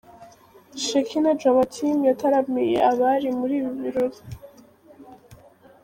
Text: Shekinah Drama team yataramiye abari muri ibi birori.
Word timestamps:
Shekinah 0.85 1.37
Drama 1.39 1.65
team 1.73 1.97
yataramiye 2.09 2.77
abari 2.91 3.29
muri 3.39 3.53
ibi 3.59 3.71
birori. 3.81 4.19